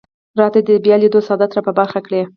[0.39, 2.21] راته دې د بیا لیدو سعادت را په برخه کړي.